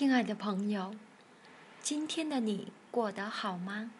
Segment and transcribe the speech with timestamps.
[0.00, 0.94] 亲爱的朋友，
[1.82, 3.90] 今天的你过得好吗？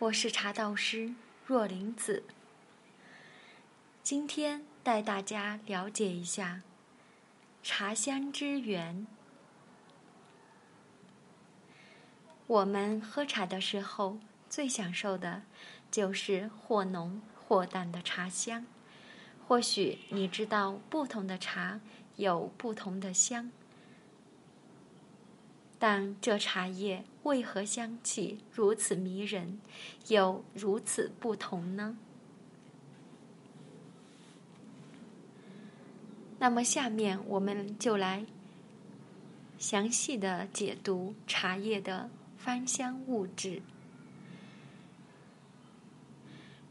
[0.00, 1.14] 我是茶道师
[1.46, 2.24] 若林子，
[4.02, 6.62] 今天带大家了解一下
[7.62, 9.06] 茶香之源。
[12.48, 14.18] 我们喝茶的时候，
[14.50, 15.42] 最享受的
[15.92, 18.66] 就是或浓或淡的茶香。
[19.46, 21.80] 或许你知道，不同的茶
[22.16, 23.52] 有不同的香。
[25.78, 29.60] 但这茶叶为何香气如此迷人，
[30.08, 31.96] 又如此不同呢？
[36.38, 38.26] 那么，下面我们就来
[39.58, 43.62] 详细的解读茶叶的芳香物质。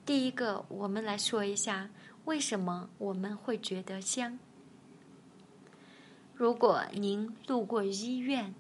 [0.05, 1.90] 第一个，我们来说一下
[2.26, 4.38] 为什么我们会觉得香。
[6.35, 8.54] 如果您路过医院，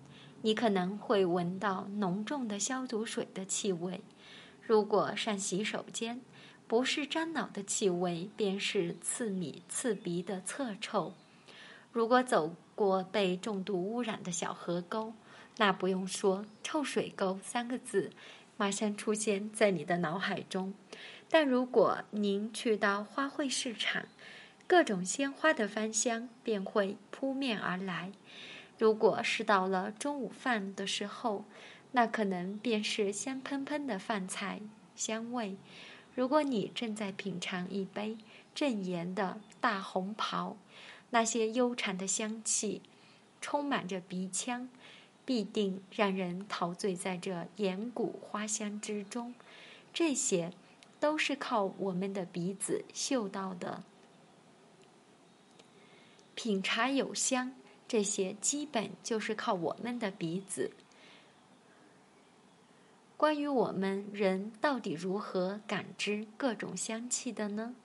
[0.45, 4.01] 你可能会闻到浓重的消毒水的气味，
[4.61, 6.19] 如果上洗手间，
[6.67, 11.13] 不是樟脑的气味，便是刺米刺鼻的侧臭。
[11.93, 15.13] 如果走过被重度污染的小河沟，
[15.55, 18.11] 那不用说，“臭水沟”三个字
[18.57, 20.73] 马上出现在你的脑海中。
[21.29, 24.07] 但如果您去到花卉市场，
[24.67, 28.11] 各种鲜花的芳香便会扑面而来。
[28.83, 31.45] 如果是到了中午饭的时候，
[31.93, 34.59] 那可能便是香喷喷的饭菜
[34.93, 35.55] 香味。
[36.13, 38.17] 如果你正在品尝一杯
[38.53, 40.57] 正盐的大红袍，
[41.11, 42.81] 那些悠长的香气
[43.39, 44.67] 充满着鼻腔，
[45.23, 49.33] 必定让人陶醉在这岩谷花香之中。
[49.93, 50.51] 这些
[50.99, 53.81] 都是靠我们的鼻子嗅到的。
[56.35, 57.53] 品茶有香。
[57.93, 60.71] 这些基本就是靠我们的鼻子。
[63.15, 67.75] 关于我们人到底如何感知各种香气的呢？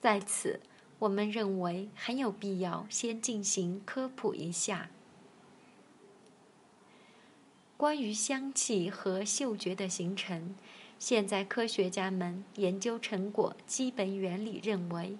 [0.00, 0.60] 在此，
[1.00, 4.90] 我们认为很有必要先进行科普一下。
[7.76, 10.54] 关于香气和嗅觉的形成，
[11.00, 15.18] 现在科学家们研究成果基本原理认为，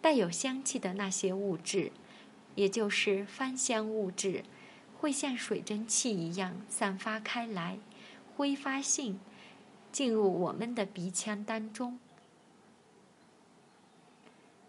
[0.00, 1.92] 带有香气的那些物质。
[2.54, 4.44] 也就是芳香物质
[4.98, 7.78] 会像水蒸气一样散发开来，
[8.36, 9.18] 挥发性
[9.90, 11.98] 进入我们的鼻腔当中，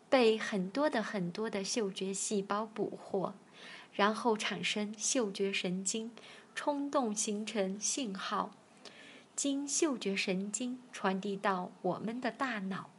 [0.09, 3.33] 被很多的很多的嗅觉细胞捕获，
[3.93, 6.11] 然后产生嗅觉神经
[6.55, 8.51] 冲动，形成信号，
[9.35, 12.89] 经嗅觉神经传递到我们的大脑，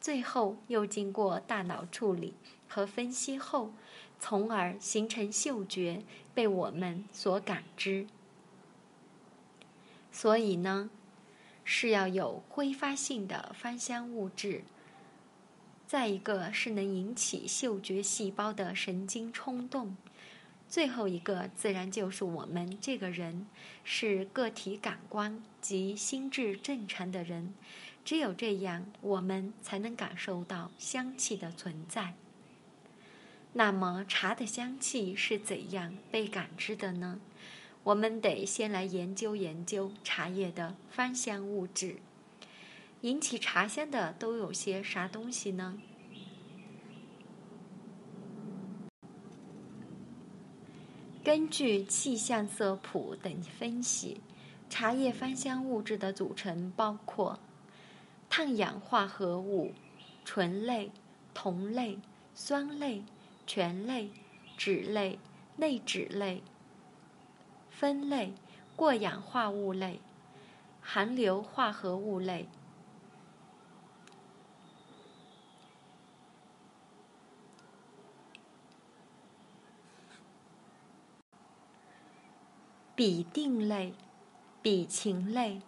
[0.00, 2.34] 最后又经过大脑处理
[2.68, 3.72] 和分析后。
[4.20, 6.02] 从而形成嗅觉
[6.34, 8.06] 被我们所感知，
[10.12, 10.90] 所以呢，
[11.64, 14.62] 是要有挥发性的芳香物质。
[15.86, 19.96] 再一个是能引起嗅觉细胞的神经冲动，
[20.68, 23.46] 最后一个自然就是我们这个人
[23.82, 27.54] 是个体感官及心智正常的人，
[28.04, 32.14] 只有这样，我们才能感受到香气的存在。
[33.52, 37.20] 那么，茶的香气是怎样被感知的呢？
[37.82, 41.96] 我们得先来研究研究茶叶的芳香物质。
[43.00, 45.80] 引起茶香的都有些啥东西呢？
[51.24, 54.20] 根据气象色谱等分析，
[54.68, 57.40] 茶叶芳香物质的组成包括
[58.28, 59.72] 碳氧化合物、
[60.24, 60.92] 醇类、
[61.34, 61.98] 酮类、
[62.32, 63.02] 酸类。
[63.52, 64.08] 醛类、
[64.56, 65.18] 酯类、
[65.56, 66.40] 内酯类、
[67.68, 68.32] 酚类、
[68.76, 69.98] 过氧化物类、
[70.80, 72.46] 含硫化合物类、
[82.96, 83.92] 吡啶类、
[84.62, 85.60] 吡嗪类、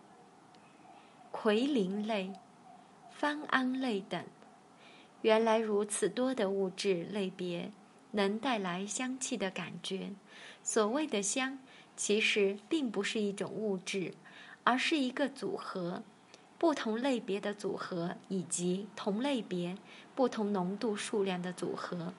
[1.32, 2.30] 奎宁类、
[3.10, 4.24] 芳胺类等。
[5.22, 7.72] 原来如此多的物质类别
[8.10, 10.10] 能带来香气的感觉。
[10.62, 11.58] 所谓的香，
[11.96, 14.14] 其实并不是一种物质，
[14.64, 16.02] 而是一个组合，
[16.58, 19.76] 不同类别的组合，以及同类别、
[20.14, 22.12] 不同浓度数量的组合。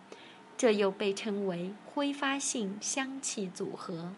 [0.56, 4.14] 这又被称为挥发性香气组合。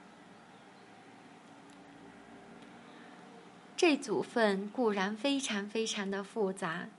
[3.78, 6.90] 这组分固然非常非常的复杂。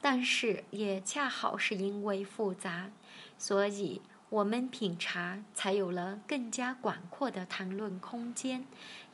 [0.00, 2.90] 但是，也恰好是因为复杂，
[3.36, 4.00] 所以
[4.30, 8.64] 我们品茶才有了更加广阔的谈论空间，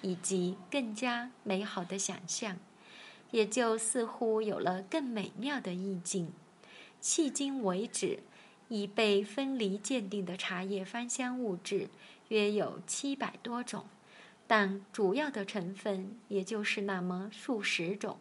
[0.02, 2.58] 以及更加美好的想象，
[3.31, 6.32] 也就似乎有了更美妙的意境。
[7.00, 8.20] 迄今为止，
[8.69, 11.88] 已被分离鉴定的茶叶芳香物质
[12.28, 13.87] 约有七百多种，
[14.46, 18.19] 但主要的成分也就是那么数十种。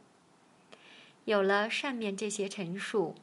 [1.26, 3.16] 有了上面这些陈述，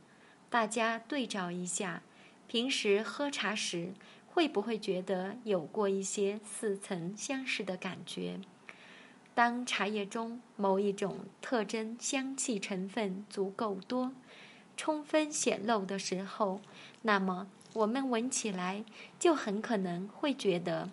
[0.48, 2.02] 大家对照一下。
[2.46, 3.92] 平时喝茶时，
[4.26, 8.40] 会不会觉得有过一些似曾相识的感觉？
[9.34, 14.12] 当茶叶中某一种特征香气成分足够多、
[14.76, 16.60] 充分显露的时候，
[17.02, 18.84] 那么我们闻起来
[19.18, 20.90] 就很可能会觉得，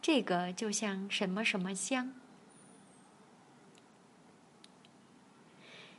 [0.00, 2.14] 这个就像什么什么香。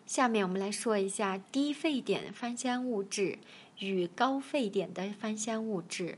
[0.08, 3.38] 下面我们来说一下低沸点芳香物质。
[3.80, 6.18] 与高沸点的芳香物质。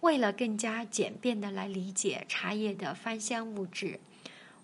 [0.00, 3.98] 为了更加简便的来理解茶叶的芳香物质，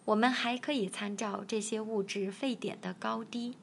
[0.04, 3.54] 我们还可以参照这些物质沸点的高低，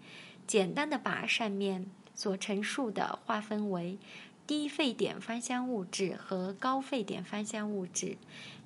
[0.48, 4.00] 简单的把上面所陈述的划分为
[4.48, 8.18] 低沸点芳香物质和高沸点芳香物质。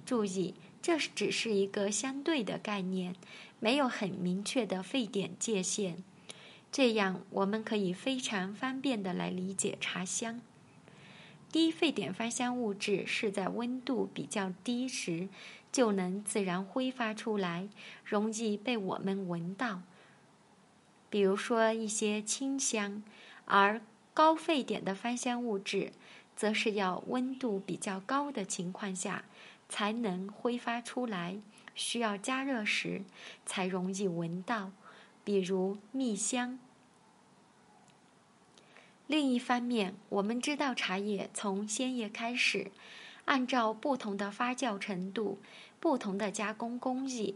[0.05, 0.53] 注意，
[0.87, 3.13] 这只是一个相对的概念，
[3.59, 6.01] 没有很明确的沸点界限。
[6.71, 10.39] 这样，我们可以非常方便的来理解茶香。
[11.51, 15.27] 低沸点芳香物质是在温度比较低时
[15.73, 17.67] 就能自然挥发出来，
[18.05, 19.81] 容易被我们闻到。
[21.09, 23.03] 比如说一些清香，
[23.43, 23.81] 而
[24.13, 25.91] 高沸点的芳香物质，
[26.33, 29.25] 则是要温度比较高的情况下
[29.69, 31.39] 才能挥发出来，
[31.75, 33.03] 需要加热时
[33.45, 34.71] 才容易闻到。
[35.23, 36.57] 比如蜜香。
[39.07, 42.71] 另一方面，我们知道茶叶从鲜叶开始，
[43.25, 45.37] 按照不同的发酵程度、
[45.79, 47.35] 不同的加工工艺，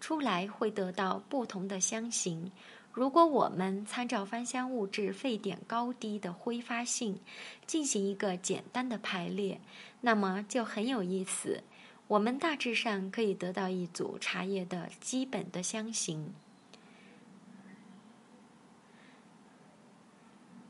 [0.00, 2.50] 出来会得到不同的香型。
[2.92, 7.20] 如果我们参照芳香物质沸点高低的挥发性
[7.64, 9.60] 进行一个简单的排列，
[10.00, 11.62] 那么就很有意思。
[12.08, 16.34] 我们大致上可以得到一组茶叶的基本的香型。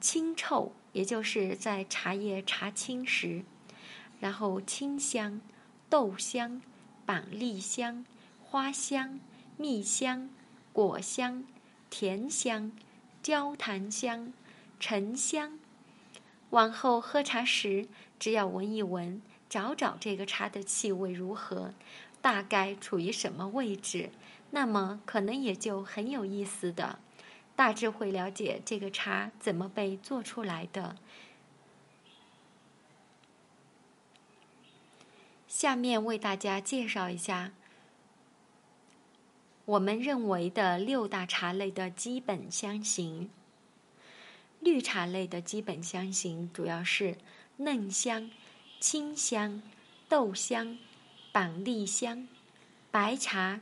[0.01, 3.45] 清臭，也就是在茶叶茶青时，
[4.19, 5.41] 然后清香、
[5.89, 6.61] 豆香、
[7.07, 8.05] 板栗香、
[8.43, 9.21] 花香、
[9.57, 10.31] 蜜香、
[10.73, 11.45] 果香、
[11.89, 12.73] 甜香、
[13.23, 14.33] 焦檀香、
[14.81, 15.59] 沉香。
[16.51, 17.87] 往后喝茶时，
[18.19, 21.73] 只要闻一闻，找找这个茶的气味如何，
[22.21, 24.11] 大概处于什么位置，
[24.51, 26.99] 那么可能也就很有意思的。
[27.57, 30.97] 大致会了解这个茶怎么被做出来的。
[35.49, 37.53] 下面为大家介绍一下
[39.65, 43.29] 我们认为的六大茶类的基本香型。
[44.61, 47.17] 绿茶类的基本香型主要是
[47.57, 48.31] 嫩香、
[48.81, 49.63] 清香、
[50.09, 50.79] 豆香、
[51.33, 52.29] 板栗香。
[52.91, 53.61] 白茶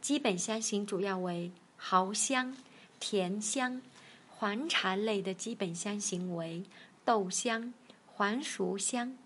[0.00, 2.56] 基本香型主要为毫香。
[3.00, 3.80] 甜香，
[4.28, 6.64] 黄茶类的基本香型为
[7.04, 7.72] 豆香、
[8.06, 9.16] 黄熟香；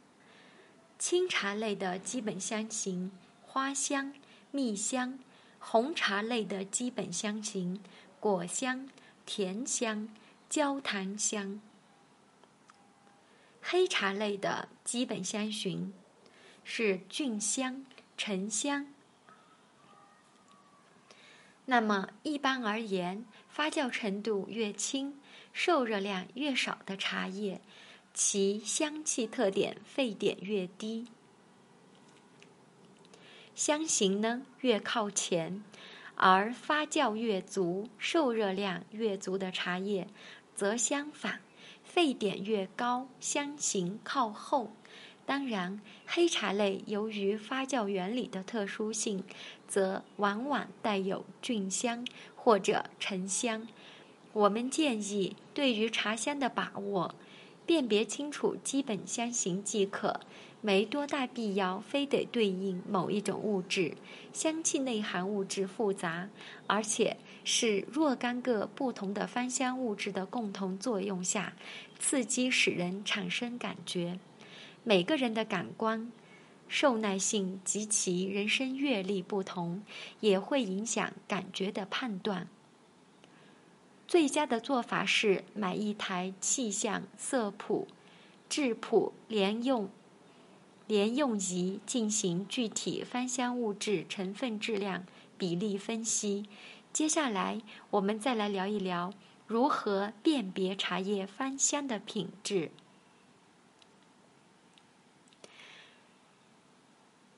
[0.98, 3.10] 清茶类的基本香型
[3.46, 4.12] 花香、
[4.50, 5.18] 蜜香；
[5.58, 7.80] 红茶类的基本香型
[8.20, 8.90] 果香、
[9.24, 10.10] 甜香、
[10.50, 11.58] 焦糖香；
[13.62, 15.94] 黑茶类的基本香型
[16.64, 17.86] 是菌香、
[18.18, 18.88] 沉香。
[21.64, 25.18] 那么，一般而言，发酵程度越轻、
[25.52, 27.60] 受热量越少的茶叶，
[28.12, 31.06] 其香气特点沸点越低，
[33.54, 35.62] 香型呢越靠前；
[36.16, 40.08] 而发酵越足、受热量越足的茶叶，
[40.56, 41.40] 则相反，
[41.94, 44.70] 沸点越高，香型靠后。
[45.26, 49.22] 当然，黑茶类由于发酵原理的特殊性，
[49.68, 53.68] 则往往带有菌香或者沉香。
[54.32, 57.14] 我们建议，对于茶香的把握，
[57.66, 60.18] 辨别清楚基本香型即可，
[60.62, 63.94] 没多大必要非得对应某一种物质。
[64.32, 66.30] 香气内含物质复杂，
[66.66, 71.54] 而且是若干个不同的芳香物质的共同作用下，
[71.98, 74.18] 刺激使人产生感觉。
[74.84, 76.10] 每个人的感官
[76.68, 79.82] 受耐性及其人生阅历不同，
[80.20, 82.48] 也会影响感觉的判断。
[84.08, 87.88] 最佳的做法是买一台气象色谱，
[88.48, 89.88] 质谱连用
[90.86, 95.06] 连用仪进行具体芳香物质成分质量
[95.38, 96.46] 比例分析。
[96.92, 99.14] 接下来，我们再来聊一聊
[99.46, 102.70] 如何辨别茶叶芳香的品质。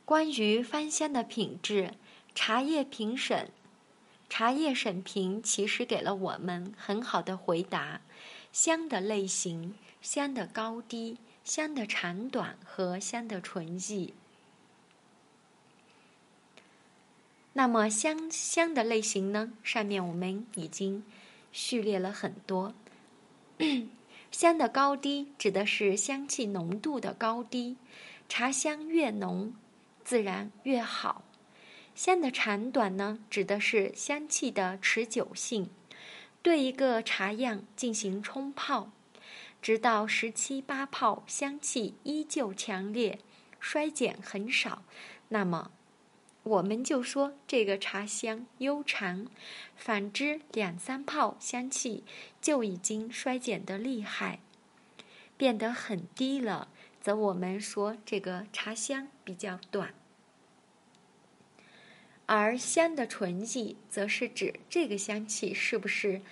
[0.04, 1.94] 关于芳香的品质，
[2.34, 3.50] 茶叶评审，
[4.28, 8.00] 茶叶审评其实给了我们很好的回答：
[8.52, 14.14] 香的类型、香的高低、香的长短和香的纯意。
[17.54, 19.52] 那么香香的类型呢？
[19.62, 21.02] 上面我们已经
[21.50, 22.74] 序列了很多。
[24.30, 27.76] 香的高低指的是香气浓度的高低，
[28.28, 29.54] 茶香越浓。
[30.04, 31.22] 自然越好。
[31.94, 35.70] 香的长短呢，指的是香气的持久性。
[36.42, 38.90] 对一个茶样进行冲泡，
[39.62, 43.18] 直到十七八泡，香气依旧强烈，
[43.58, 44.82] 衰减很少，
[45.28, 45.70] 那么
[46.44, 49.26] 我们就说这个茶香悠长。
[49.74, 52.04] 反之，两三泡香气
[52.40, 54.38] 就已经衰减的厉害，
[55.36, 56.68] 变得很低了。
[57.00, 59.92] 则我们说这个茶香比较短，
[62.24, 66.22] 而香的纯意，则是指这个香气是不是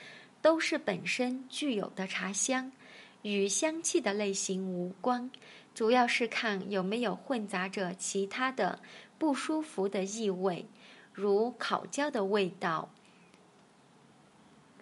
[0.40, 2.72] 都是本身具有的茶香，
[3.20, 5.30] 与香气的类型无关，
[5.74, 8.78] 主要是看有没有混杂着其他的
[9.22, 10.66] 不舒服的异味，
[11.12, 12.90] 如烤焦的味道、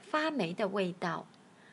[0.01, 1.27] 发霉的味道。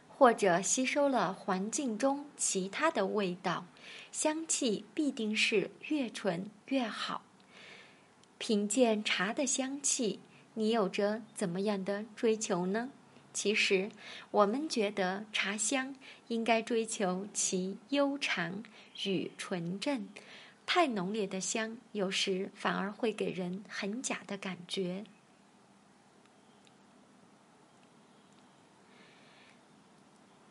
[0.09, 3.65] 或者吸收了环境中其他的味道，
[4.12, 7.21] 香气必定是越纯越好。
[8.38, 10.19] 品鉴茶的香气，
[10.55, 12.89] 你有着怎么样的追求呢？
[13.31, 13.89] 其实，
[14.31, 15.95] 我们觉得茶香
[16.27, 18.62] 应该追求其悠长
[19.05, 20.09] 与纯正。
[20.67, 25.05] 太浓烈的香，有时反而会给人很假的感觉。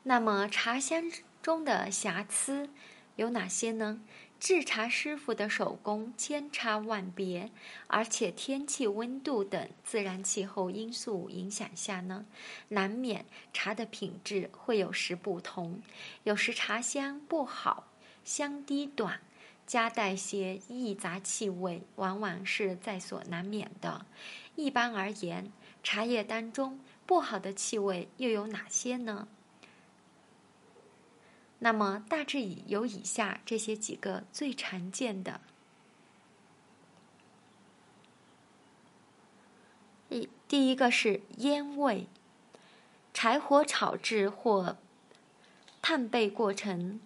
[0.02, 1.04] 那么茶香
[1.42, 2.70] 中的瑕疵
[3.16, 4.00] 有哪些呢？
[4.38, 7.50] 制茶师傅的手工千差万别，
[7.86, 12.26] 而且天气温度等自然气候因素影响下呢，
[12.68, 15.80] 难免茶的品质会有时不同。
[16.24, 17.88] 有时茶香不好，
[18.24, 19.20] 香低短，
[19.66, 24.06] 夹带些异杂气味，往往是在所难免的。
[24.54, 25.50] 一般而言，
[25.82, 29.26] 茶叶当中不好的气味又有哪些呢？
[31.58, 35.40] 那么大致以有以下这些几个最常见的：
[40.10, 42.06] 一第一个是烟味，
[43.12, 44.76] 柴火炒制或
[45.80, 47.00] 炭焙过程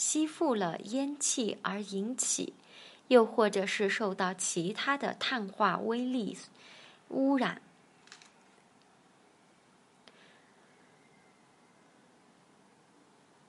[0.00, 2.54] 吸附了烟气而引起，
[3.08, 6.38] 又或者是受到其他的碳化微粒
[7.10, 7.60] 污染。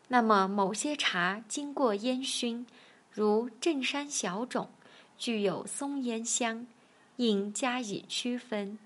[0.09, 2.67] 那么，某些茶经过烟熏，
[3.09, 4.69] 如正山小种，
[5.17, 6.67] 具有松烟香，
[7.15, 8.77] 应加以区分。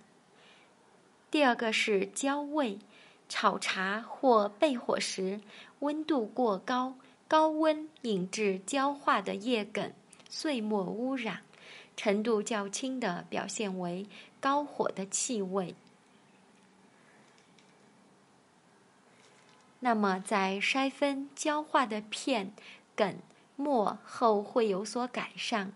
[1.31, 2.77] 第二个是焦味，
[3.27, 5.41] 炒茶或焙火时
[5.79, 6.93] 温度过高，
[7.27, 9.91] 高温引致焦化的叶梗
[10.29, 11.41] 碎末污染，
[11.97, 14.05] 程度较轻的表现为
[14.39, 15.73] 高火的气味。
[19.79, 22.53] 那么，在筛分焦化的片、
[22.95, 23.17] 梗、
[23.55, 25.73] 末后会有所改善，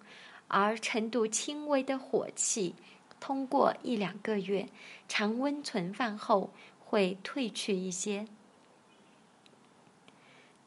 [0.48, 2.75] 而程度轻微的火气，
[3.20, 4.68] 通过一两个月
[5.08, 8.27] 常温存放后会褪去一些。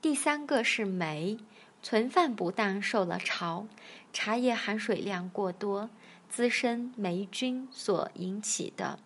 [0.03, 1.39] 第三个是霉，
[1.81, 3.69] 存放不当受了潮，
[4.13, 5.89] 茶叶含水量过多，
[6.29, 8.99] 滋生霉菌所引起的。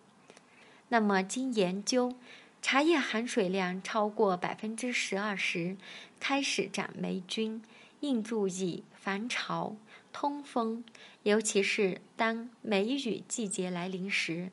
[0.89, 2.15] 那么，经研究。
[2.63, 5.77] 茶叶含水量超过百分之十二时，
[6.19, 7.61] 开始长霉菌，
[7.99, 9.75] 应注意防潮、
[10.11, 10.83] 通风，
[11.21, 14.51] 尤其是当梅雨季节来临时。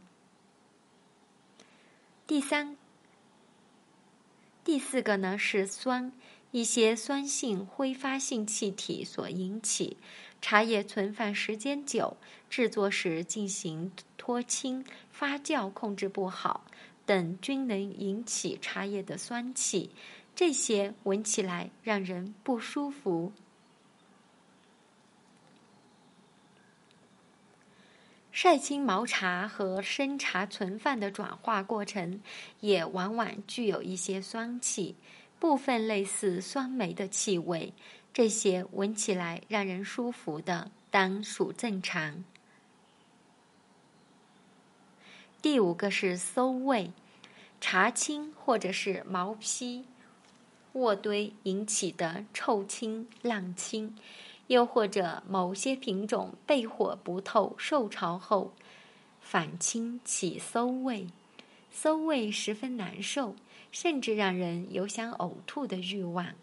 [2.27, 2.77] 第三、
[4.63, 6.13] 第四个呢是酸，
[6.55, 9.97] 一些酸性挥发性气体所引起，
[10.41, 12.17] 茶叶存放时间久，
[12.49, 16.65] 制作时进行脱氢、发酵控制不好。
[17.05, 19.91] 等均能引起茶叶的酸气，
[20.37, 23.33] 这些闻起来让人不舒服。
[28.31, 32.21] 晒青毛茶和生茶存放的转化过程，
[32.61, 34.95] 也往往具有一些酸气。
[35.45, 37.75] 部分类似酸梅的气味，
[38.15, 42.25] 这些闻起来让人舒服的，当属正常。
[45.43, 46.93] 第五个是馊味，
[47.61, 49.85] 茶青或者是毛坯
[50.73, 53.95] 卧堆引起的臭青、浪青，
[54.47, 58.55] 又或者某些品种被火不透受潮后
[59.21, 61.09] 反青起馊味，
[61.71, 63.37] 馊味十分难受，
[63.75, 66.35] 甚至让人有想呕吐的欲望。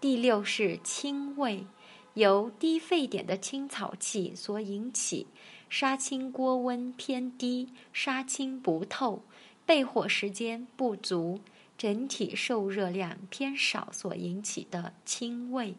[0.00, 1.64] 第六是青味。
[2.14, 5.28] 由低沸点的青草气所引起，
[5.70, 9.22] 杀青锅温偏低，杀青不透，
[9.64, 11.38] 焙火时间不足，
[11.76, 15.76] 整体受热量偏少所引起的青味。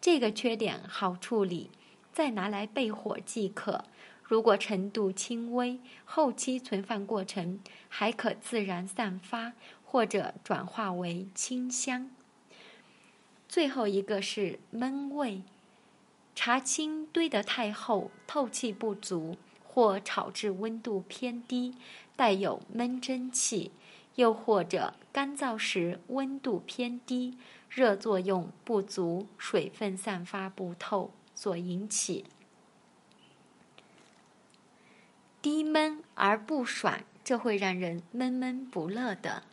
[0.00, 1.70] 这个缺点好处理，
[2.12, 3.84] 再拿来焙火即可。
[4.28, 12.10] 如果程度轻微，后期存放过程还可自然散发或者转化为清香。
[13.48, 15.40] 最后一个是闷味。
[16.34, 21.74] 茶青堆得太厚，透气不足，或炒制温度偏低，
[22.14, 23.70] 带有闷蒸气；
[24.16, 27.38] 又或者干燥时温度偏低，
[27.70, 32.26] 热作用不足，水分散发不透所引起。
[35.48, 39.44] 低闷而不爽，这会让人闷闷不乐的。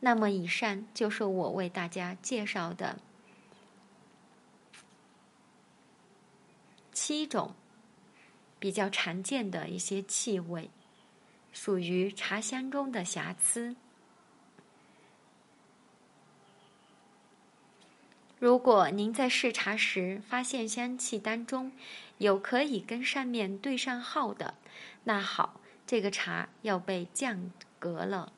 [0.00, 2.98] 那么，以上就是我为大家介绍的。
[6.90, 7.54] 七种
[8.58, 10.70] 比较常见的一些气味，
[11.52, 13.76] 属于茶香中的瑕疵。
[18.46, 21.72] 如果您在试茶时发现香气当中
[22.18, 24.54] 有可以跟上面对上号的，
[25.02, 27.50] 那好，这个茶要被降
[27.80, 28.32] 格了。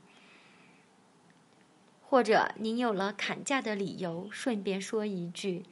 [2.01, 5.67] 或者您有了砍价的理由，顺便说一句。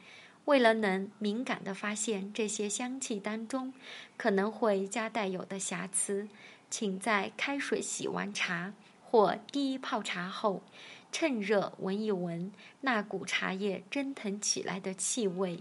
[0.45, 3.73] 为了能敏感地发现这些香气当中
[4.19, 6.29] 可能会加带有的瑕疵，
[6.69, 10.63] 请在开水洗完茶或第一泡茶后，
[11.11, 15.61] 趁热闻一闻那股茶叶蒸腾起来的气味，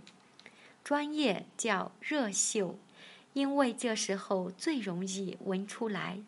[0.84, 2.78] 专业叫热嗅，
[3.34, 6.20] 因为这时候最容易闻出来。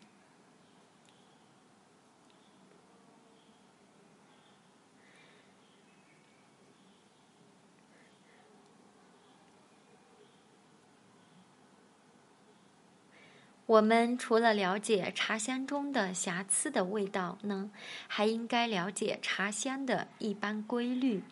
[13.68, 17.70] 我们除了了解茶香中的瑕疵的味道呢，
[18.06, 21.22] 还应该了解茶香的一般规律。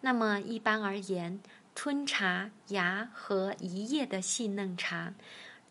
[0.00, 1.40] 那么一般而言，
[1.74, 5.12] 春茶芽和一叶的细嫩茶，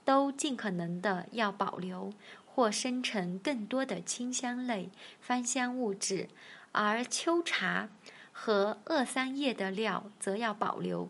[0.05, 2.13] 都尽可能的要保留
[2.45, 6.27] 或生成更多的清香类、芳香物质；
[6.73, 7.89] 而秋茶
[8.31, 11.09] 和二三叶的料，则要保留。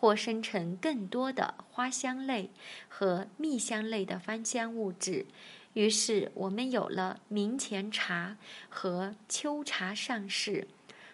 [0.00, 2.48] 或生成更多的花香类
[2.88, 5.26] 和蜜香类的芳香物质，
[5.74, 8.38] 于是我们有了明前茶
[8.70, 10.66] 和秋茶上市。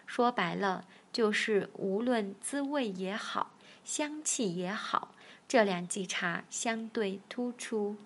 [0.05, 3.51] 说白了，就是无论滋味也好，
[3.83, 5.13] 香气也好，
[5.49, 7.97] 这两季茶相对突出。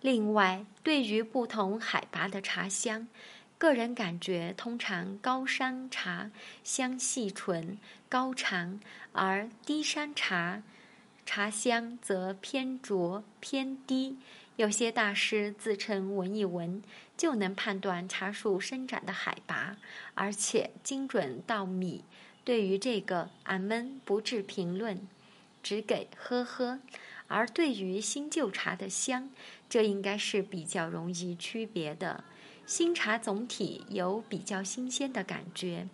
[0.00, 3.06] 另外，对于不同海拔的茶香，
[3.58, 6.30] 个人感觉通常高山茶
[6.64, 7.76] 香细纯、
[8.08, 8.80] 高长，
[9.12, 10.62] 而低山茶
[11.26, 14.16] 茶香则偏浊偏低。
[14.56, 16.82] 有些大师自称闻一闻
[17.16, 19.76] 就能判断茶树生长的海拔，
[20.14, 22.04] 而且精准到米。
[22.42, 25.06] 对于这个，俺们不置评论，
[25.62, 26.80] 只给呵呵。
[27.30, 29.30] 而对于新旧茶的香，
[29.68, 32.24] 这应该是比较容易区别的。
[32.66, 35.86] 新茶总体有比较新鲜的感觉，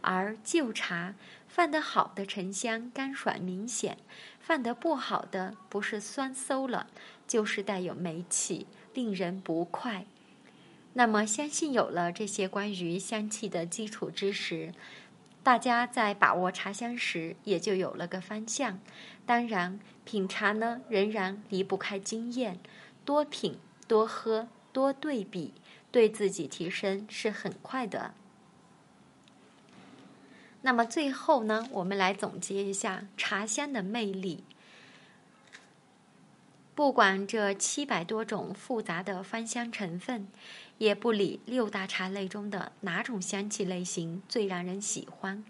[0.00, 1.16] 而旧茶
[1.48, 3.98] 放得好的沉香干爽明显，
[4.38, 6.86] 放得不好的不是酸馊了，
[7.26, 10.06] 就是带有霉气，令人不快。
[10.92, 14.72] 那么，相信有了这些关于香气的基础知识。
[15.46, 18.80] 大家在把握茶香时，也就有了个方向。
[19.24, 22.58] 当然，品茶呢，仍然离不开经验，
[23.04, 23.56] 多品、
[23.86, 25.54] 多喝、多对比，
[25.92, 28.12] 对自己提升是很快的。
[30.62, 34.42] 那么最后呢，我们来总结一下茶香的魅力。
[36.74, 40.26] 不管这七百多种复杂的芳香成分，
[40.78, 45.44] 也不理六大茶类中的哪种香气类型最让人喜欢，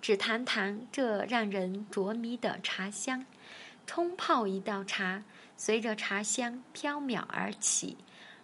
[0.00, 3.24] 只谈谈这让人着迷的茶香。
[3.86, 5.24] 冲泡一道茶，
[5.56, 7.96] 随着茶香飘渺而起，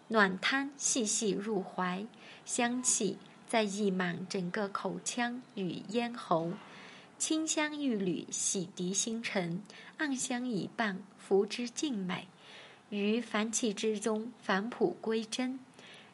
[0.09, 2.07] 暖汤细细入怀，
[2.45, 6.53] 香气在溢满整个口腔与咽喉，
[7.19, 9.63] 清香一缕洗涤心尘，
[9.97, 11.03] 暗香一半。
[11.29, 12.27] 拂之静美，
[12.89, 15.61] 于凡气之中返璞归真，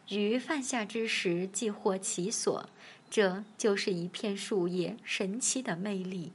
[0.08, 2.68] 于放下之时即获其所，
[3.10, 6.32] 这就是一片树叶神奇的魅力。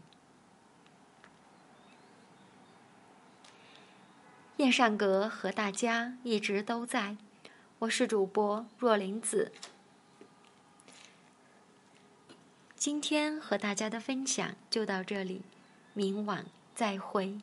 [4.57, 7.15] 燕上阁和大家一直都在，
[7.79, 9.53] 我是主播若林子，
[12.75, 15.43] 今天和大家的分享就到这里，
[15.93, 17.39] 明晚再会。